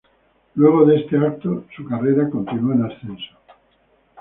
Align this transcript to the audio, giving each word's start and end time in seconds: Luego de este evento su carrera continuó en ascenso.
Luego 0.55 0.83
de 0.83 0.97
este 1.01 1.15
evento 1.15 1.65
su 1.77 1.85
carrera 1.85 2.27
continuó 2.27 2.73
en 2.73 2.85
ascenso. 2.85 3.35